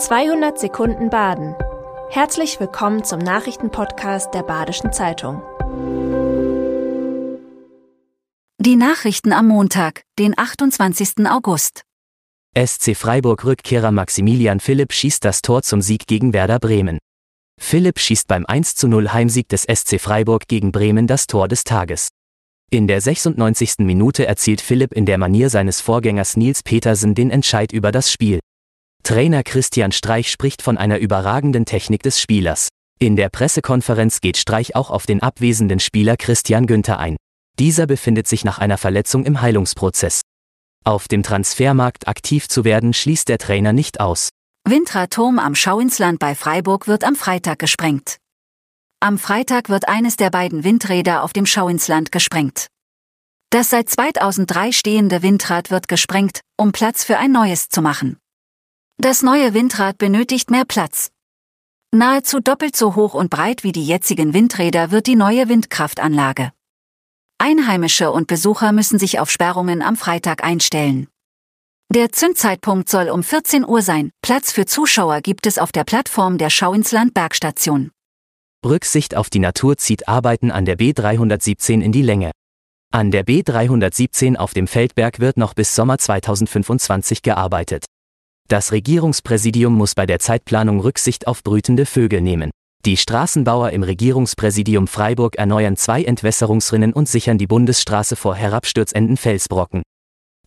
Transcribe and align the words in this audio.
200 0.00 0.58
Sekunden 0.58 1.10
Baden. 1.10 1.54
Herzlich 2.08 2.58
willkommen 2.58 3.04
zum 3.04 3.18
Nachrichtenpodcast 3.18 4.32
der 4.32 4.42
Badischen 4.42 4.94
Zeitung. 4.94 5.42
Die 8.56 8.76
Nachrichten 8.76 9.34
am 9.34 9.48
Montag, 9.48 10.04
den 10.18 10.32
28. 10.38 11.26
August. 11.28 11.82
SC 12.56 12.96
Freiburg 12.96 13.44
Rückkehrer 13.44 13.92
Maximilian 13.92 14.60
Philipp 14.60 14.94
schießt 14.94 15.22
das 15.22 15.42
Tor 15.42 15.62
zum 15.62 15.82
Sieg 15.82 16.06
gegen 16.06 16.32
Werder 16.32 16.60
Bremen. 16.60 16.98
Philipp 17.60 17.98
schießt 17.98 18.26
beim 18.26 18.46
1:0 18.46 19.12
Heimsieg 19.12 19.50
des 19.50 19.64
SC 19.64 20.00
Freiburg 20.00 20.48
gegen 20.48 20.72
Bremen 20.72 21.08
das 21.08 21.26
Tor 21.26 21.46
des 21.46 21.62
Tages. 21.62 22.08
In 22.70 22.86
der 22.86 23.02
96. 23.02 23.80
Minute 23.80 24.24
erzielt 24.24 24.62
Philipp 24.62 24.94
in 24.94 25.04
der 25.04 25.18
Manier 25.18 25.50
seines 25.50 25.82
Vorgängers 25.82 26.38
Nils 26.38 26.62
Petersen 26.62 27.14
den 27.14 27.30
Entscheid 27.30 27.70
über 27.70 27.92
das 27.92 28.10
Spiel. 28.10 28.40
Trainer 29.02 29.42
Christian 29.42 29.92
Streich 29.92 30.30
spricht 30.30 30.62
von 30.62 30.78
einer 30.78 30.98
überragenden 30.98 31.64
Technik 31.64 32.02
des 32.02 32.20
Spielers. 32.20 32.68
In 32.98 33.16
der 33.16 33.28
Pressekonferenz 33.28 34.20
geht 34.20 34.36
Streich 34.36 34.76
auch 34.76 34.90
auf 34.90 35.06
den 35.06 35.22
abwesenden 35.22 35.80
Spieler 35.80 36.16
Christian 36.16 36.66
Günther 36.66 36.98
ein. 36.98 37.16
Dieser 37.58 37.86
befindet 37.86 38.28
sich 38.28 38.44
nach 38.44 38.58
einer 38.58 38.78
Verletzung 38.78 39.24
im 39.24 39.40
Heilungsprozess. 39.40 40.20
Auf 40.84 41.08
dem 41.08 41.22
Transfermarkt 41.22 42.08
aktiv 42.08 42.48
zu 42.48 42.64
werden 42.64 42.94
schließt 42.94 43.28
der 43.28 43.38
Trainer 43.38 43.72
nicht 43.72 44.00
aus. 44.00 44.28
Windradturm 44.66 45.38
am 45.38 45.54
Schauinsland 45.54 46.18
bei 46.18 46.34
Freiburg 46.34 46.86
wird 46.86 47.04
am 47.04 47.16
Freitag 47.16 47.58
gesprengt. 47.58 48.18
Am 49.00 49.18
Freitag 49.18 49.70
wird 49.70 49.88
eines 49.88 50.16
der 50.16 50.30
beiden 50.30 50.62
Windräder 50.62 51.22
auf 51.22 51.32
dem 51.32 51.46
Schauinsland 51.46 52.12
gesprengt. 52.12 52.66
Das 53.50 53.70
seit 53.70 53.88
2003 53.88 54.72
stehende 54.72 55.22
Windrad 55.22 55.70
wird 55.70 55.88
gesprengt, 55.88 56.40
um 56.56 56.72
Platz 56.72 57.02
für 57.02 57.18
ein 57.18 57.32
neues 57.32 57.68
zu 57.68 57.82
machen. 57.82 58.18
Das 59.00 59.22
neue 59.22 59.54
Windrad 59.54 59.96
benötigt 59.96 60.50
mehr 60.50 60.66
Platz. 60.66 61.10
Nahezu 61.90 62.38
doppelt 62.38 62.76
so 62.76 62.96
hoch 62.96 63.14
und 63.14 63.30
breit 63.30 63.64
wie 63.64 63.72
die 63.72 63.86
jetzigen 63.86 64.34
Windräder 64.34 64.90
wird 64.90 65.06
die 65.06 65.16
neue 65.16 65.48
Windkraftanlage. 65.48 66.52
Einheimische 67.38 68.12
und 68.12 68.26
Besucher 68.26 68.72
müssen 68.72 68.98
sich 68.98 69.18
auf 69.18 69.30
Sperrungen 69.30 69.80
am 69.80 69.96
Freitag 69.96 70.44
einstellen. 70.44 71.08
Der 71.88 72.12
Zündzeitpunkt 72.12 72.90
soll 72.90 73.08
um 73.08 73.22
14 73.22 73.66
Uhr 73.66 73.80
sein. 73.80 74.10
Platz 74.20 74.52
für 74.52 74.66
Zuschauer 74.66 75.22
gibt 75.22 75.46
es 75.46 75.56
auf 75.56 75.72
der 75.72 75.84
Plattform 75.84 76.36
der 76.36 76.50
Schauinsland 76.50 77.14
Bergstation. 77.14 77.92
Rücksicht 78.66 79.16
auf 79.16 79.30
die 79.30 79.38
Natur 79.38 79.78
zieht 79.78 80.08
Arbeiten 80.08 80.50
an 80.50 80.66
der 80.66 80.76
B317 80.76 81.80
in 81.80 81.92
die 81.92 82.02
Länge. 82.02 82.32
An 82.92 83.10
der 83.10 83.24
B317 83.24 84.36
auf 84.36 84.52
dem 84.52 84.66
Feldberg 84.66 85.20
wird 85.20 85.38
noch 85.38 85.54
bis 85.54 85.74
Sommer 85.74 85.96
2025 85.96 87.22
gearbeitet. 87.22 87.86
Das 88.50 88.72
Regierungspräsidium 88.72 89.72
muss 89.72 89.94
bei 89.94 90.06
der 90.06 90.18
Zeitplanung 90.18 90.80
Rücksicht 90.80 91.28
auf 91.28 91.44
brütende 91.44 91.86
Vögel 91.86 92.20
nehmen. 92.20 92.50
Die 92.84 92.96
Straßenbauer 92.96 93.70
im 93.70 93.84
Regierungspräsidium 93.84 94.88
Freiburg 94.88 95.36
erneuern 95.36 95.76
zwei 95.76 96.02
Entwässerungsrinnen 96.02 96.92
und 96.92 97.08
sichern 97.08 97.38
die 97.38 97.46
Bundesstraße 97.46 98.16
vor 98.16 98.34
herabstürzenden 98.34 99.16
Felsbrocken. 99.16 99.82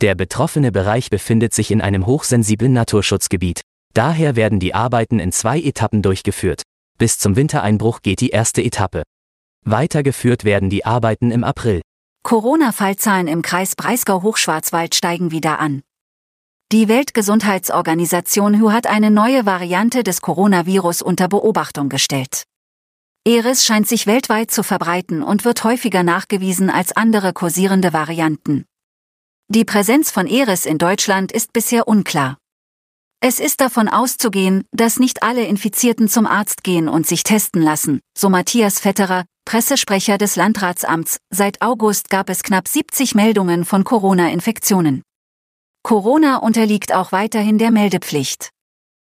Der 0.00 0.16
betroffene 0.16 0.72
Bereich 0.72 1.10
befindet 1.10 1.54
sich 1.54 1.70
in 1.70 1.80
einem 1.80 2.04
hochsensiblen 2.04 2.72
Naturschutzgebiet. 2.72 3.60
Daher 3.94 4.34
werden 4.34 4.58
die 4.58 4.74
Arbeiten 4.74 5.20
in 5.20 5.30
zwei 5.30 5.60
Etappen 5.60 6.02
durchgeführt. 6.02 6.62
Bis 6.98 7.20
zum 7.20 7.36
Wintereinbruch 7.36 8.02
geht 8.02 8.20
die 8.20 8.30
erste 8.30 8.64
Etappe. 8.64 9.04
Weitergeführt 9.64 10.42
werden 10.42 10.70
die 10.70 10.84
Arbeiten 10.84 11.30
im 11.30 11.44
April. 11.44 11.82
Corona-Fallzahlen 12.24 13.28
im 13.28 13.42
Kreis 13.42 13.76
Breisgau-Hochschwarzwald 13.76 14.96
steigen 14.96 15.30
wieder 15.30 15.60
an. 15.60 15.82
Die 16.72 16.88
Weltgesundheitsorganisation 16.88 18.58
WHO 18.58 18.72
hat 18.72 18.86
eine 18.86 19.10
neue 19.10 19.44
Variante 19.44 20.02
des 20.02 20.22
Coronavirus 20.22 21.02
unter 21.02 21.28
Beobachtung 21.28 21.90
gestellt. 21.90 22.44
Eris 23.28 23.66
scheint 23.66 23.86
sich 23.86 24.06
weltweit 24.06 24.50
zu 24.50 24.62
verbreiten 24.62 25.22
und 25.22 25.44
wird 25.44 25.64
häufiger 25.64 26.02
nachgewiesen 26.02 26.70
als 26.70 26.96
andere 26.96 27.34
kursierende 27.34 27.92
Varianten. 27.92 28.64
Die 29.48 29.66
Präsenz 29.66 30.10
von 30.10 30.26
Eris 30.26 30.64
in 30.64 30.78
Deutschland 30.78 31.30
ist 31.30 31.52
bisher 31.52 31.88
unklar. 31.88 32.38
Es 33.20 33.38
ist 33.38 33.60
davon 33.60 33.88
auszugehen, 33.88 34.64
dass 34.72 34.98
nicht 34.98 35.22
alle 35.22 35.44
Infizierten 35.44 36.08
zum 36.08 36.26
Arzt 36.26 36.64
gehen 36.64 36.88
und 36.88 37.06
sich 37.06 37.22
testen 37.22 37.60
lassen, 37.60 38.00
so 38.16 38.30
Matthias 38.30 38.80
Vetterer, 38.80 39.26
Pressesprecher 39.44 40.16
des 40.16 40.36
Landratsamts. 40.36 41.18
Seit 41.28 41.60
August 41.60 42.08
gab 42.08 42.30
es 42.30 42.42
knapp 42.42 42.66
70 42.66 43.14
Meldungen 43.14 43.66
von 43.66 43.84
Corona-Infektionen. 43.84 45.02
Corona 45.84 46.36
unterliegt 46.36 46.94
auch 46.94 47.10
weiterhin 47.10 47.58
der 47.58 47.72
Meldepflicht. 47.72 48.50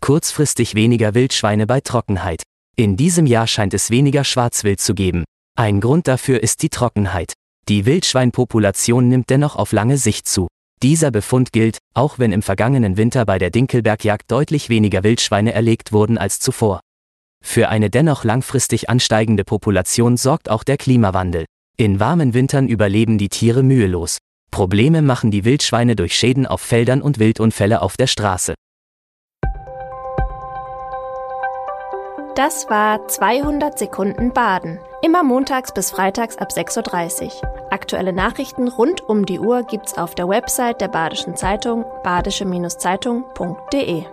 Kurzfristig 0.00 0.74
weniger 0.74 1.14
Wildschweine 1.14 1.66
bei 1.66 1.80
Trockenheit. 1.80 2.42
In 2.76 2.96
diesem 2.96 3.26
Jahr 3.26 3.46
scheint 3.46 3.74
es 3.74 3.90
weniger 3.90 4.24
Schwarzwild 4.24 4.80
zu 4.80 4.94
geben. 4.94 5.24
Ein 5.58 5.80
Grund 5.80 6.08
dafür 6.08 6.42
ist 6.42 6.62
die 6.62 6.70
Trockenheit. 6.70 7.34
Die 7.68 7.84
Wildschweinpopulation 7.84 9.08
nimmt 9.08 9.28
dennoch 9.28 9.56
auf 9.56 9.72
lange 9.72 9.98
Sicht 9.98 10.28
zu. 10.28 10.48
Dieser 10.82 11.10
Befund 11.10 11.52
gilt, 11.52 11.78
auch 11.94 12.18
wenn 12.18 12.32
im 12.32 12.42
vergangenen 12.42 12.96
Winter 12.96 13.26
bei 13.26 13.38
der 13.38 13.50
Dinkelbergjagd 13.50 14.30
deutlich 14.30 14.68
weniger 14.68 15.04
Wildschweine 15.04 15.52
erlegt 15.52 15.92
wurden 15.92 16.18
als 16.18 16.38
zuvor. 16.38 16.80
Für 17.44 17.68
eine 17.68 17.90
dennoch 17.90 18.24
langfristig 18.24 18.88
ansteigende 18.88 19.44
Population 19.44 20.16
sorgt 20.16 20.50
auch 20.50 20.64
der 20.64 20.78
Klimawandel. 20.78 21.44
In 21.76 22.00
warmen 22.00 22.34
Wintern 22.34 22.68
überleben 22.68 23.18
die 23.18 23.28
Tiere 23.28 23.62
mühelos. 23.62 24.18
Probleme 24.50 25.02
machen 25.02 25.30
die 25.30 25.44
Wildschweine 25.44 25.96
durch 25.96 26.14
Schäden 26.14 26.46
auf 26.46 26.60
Feldern 26.60 27.02
und 27.02 27.18
Wildunfälle 27.18 27.82
auf 27.82 27.96
der 27.96 28.06
Straße. 28.06 28.54
Das 32.36 32.68
war 32.68 33.08
200 33.08 33.78
Sekunden 33.78 34.34
Baden. 34.34 34.78
Immer 35.02 35.22
montags 35.22 35.72
bis 35.72 35.90
freitags 35.90 36.36
ab 36.36 36.50
6.30 36.50 37.24
Uhr. 37.24 37.32
Aktuelle 37.70 38.12
Nachrichten 38.12 38.68
rund 38.68 39.00
um 39.00 39.24
die 39.24 39.38
Uhr 39.38 39.62
gibt's 39.62 39.96
auf 39.96 40.14
der 40.14 40.28
Website 40.28 40.82
der 40.82 40.88
Badischen 40.88 41.34
Zeitung 41.34 41.86
badische-zeitung.de. 42.02 44.04